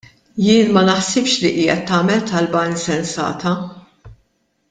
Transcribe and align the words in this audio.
Jien 0.43 0.71
ma 0.77 0.81
naħsibx 0.87 1.35
li 1.43 1.51
qiegħed 1.57 1.85
tagħmel 1.91 2.25
talba 2.33 2.65
insensata! 2.71 3.55